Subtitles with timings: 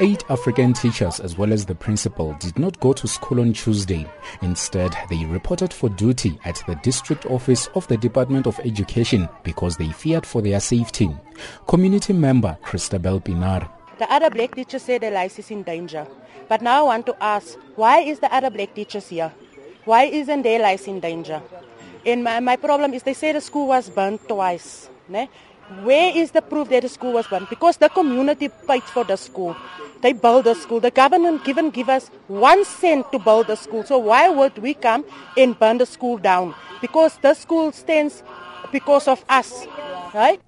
[0.00, 4.06] Eight African teachers, as well as the principal, did not go to school on Tuesday.
[4.42, 9.76] Instead, they reported for duty at the district office of the Department of Education because
[9.76, 11.10] they feared for their safety.
[11.66, 13.68] Community member Christabel Pienaar.
[13.98, 16.06] The other black teachers say their life is in danger.
[16.48, 19.32] But now I want to ask, why is the other black teachers here?
[19.84, 21.42] Why isn't their life in danger?
[22.06, 24.88] And my, my problem is they say the school was burnt twice.
[25.08, 25.28] Ne?
[25.82, 27.48] Where is the proof that the school was burned?
[27.50, 29.54] Because the community paid for the school.
[30.00, 30.80] They built the school.
[30.80, 33.84] The government even give us one cent to build the school.
[33.84, 35.04] So why would we come
[35.36, 36.54] and burn the school down?
[36.80, 38.22] Because the school stands
[38.72, 39.66] because of us,
[40.14, 40.40] right?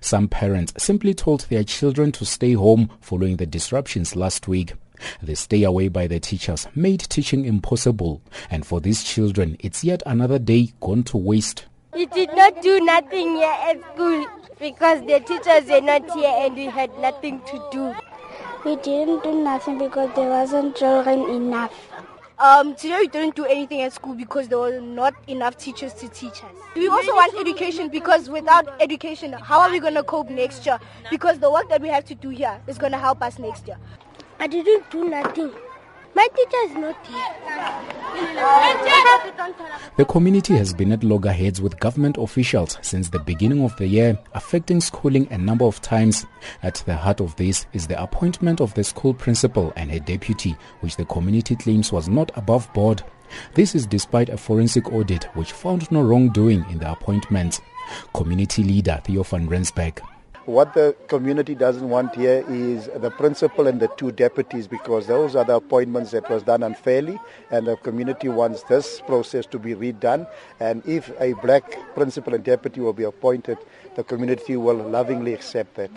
[0.00, 4.74] Some parents simply told their children to stay home following the disruptions last week.
[5.22, 8.20] The stay away by the teachers made teaching impossible,
[8.50, 11.66] and for these children, it's yet another day gone to waste.
[11.94, 14.26] We did not do nothing here at school
[14.58, 17.94] because the teachers were not here and we had nothing to do.
[18.64, 21.72] We didn't do nothing because there wasn't children enough.
[22.38, 26.08] Um, today we didn't do anything at school because there were not enough teachers to
[26.08, 26.52] teach us.
[26.76, 30.78] We also want education because without education, how are we going to cope next year?
[31.10, 33.66] Because the work that we have to do here is going to help us next
[33.66, 33.78] year.
[34.38, 35.52] I didn't do nothing.
[36.18, 37.28] My teacher is not here.
[39.96, 44.18] The community has been at loggerheads with government officials since the beginning of the year,
[44.34, 46.26] affecting schooling a number of times.
[46.64, 50.56] At the heart of this is the appointment of the school principal and her deputy,
[50.80, 53.04] which the community claims was not above board.
[53.54, 57.60] This is despite a forensic audit which found no wrongdoing in the appointments.
[58.12, 60.02] Community leader Theo van Rensburg.
[60.48, 65.36] What the community doesn't want here is the principal and the two deputies because those
[65.36, 69.74] are the appointments that was done unfairly and the community wants this process to be
[69.74, 70.26] redone
[70.58, 73.58] and if a black principal and deputy will be appointed,
[73.94, 75.90] the community will lovingly accept that.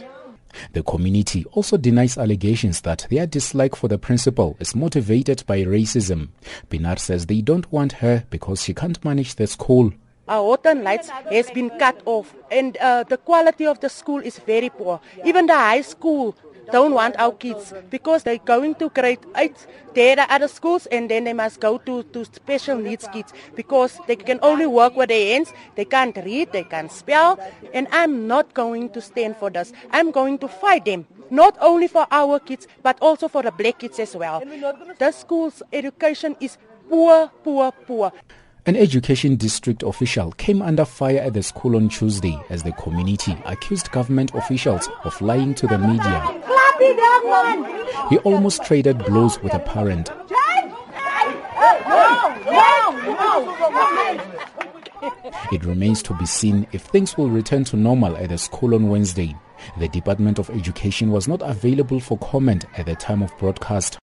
[0.73, 6.27] The community also denies allegations that their dislike for the principal is motivated by racism.
[6.69, 9.93] Pienaar says they don't want her because she can't manage the school.
[10.31, 14.39] Our water lights has been cut off and uh, the quality of the school is
[14.39, 15.01] very poor.
[15.25, 16.35] Even the high school
[16.71, 21.11] don't want our kids because they're going to grade 8 there are other schools and
[21.11, 25.09] then they must go to, to special needs kids because they can only work with
[25.09, 25.51] their hands.
[25.75, 27.37] They can't read they can't spell
[27.73, 29.73] and i'm not going to stand for this.
[29.91, 33.79] I'm going to fight them not only for our kids but also for the black
[33.79, 34.41] kids as well.
[34.97, 36.57] The school's education is
[36.89, 38.13] poor poor poor
[38.67, 43.35] an education district official came under fire at the school on Tuesday as the community
[43.45, 46.21] accused government officials of lying to the media.
[48.09, 50.11] He almost traded blows with a parent.
[55.51, 58.89] It remains to be seen if things will return to normal at the school on
[58.89, 59.35] Wednesday.
[59.79, 63.99] The Department of Education was not available for comment at the time of broadcast.